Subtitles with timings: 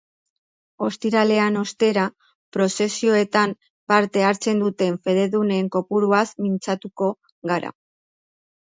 [0.85, 2.05] Ostiralean, ostera,
[2.57, 3.55] prozesioetan
[3.93, 7.17] parte hartzen duten fededunen kopuruaz mintzatuko
[7.55, 7.77] gara.